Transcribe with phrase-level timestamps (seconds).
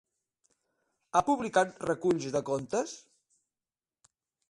[1.19, 2.99] Ha publicat reculls de contes?